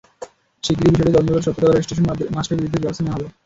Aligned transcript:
শিগগিরই 0.63 0.93
বিষয়টি 0.93 1.11
তদন্ত 1.11 1.29
করে 1.31 1.45
সত্যতা 1.45 1.67
পেলে 1.67 1.83
স্টেশনমাস্টারের 1.85 2.59
বিরুদ্ধে 2.59 2.83
ব্যবস্থা 2.83 3.03
নেওয়া 3.03 3.17
হবে। 3.17 3.27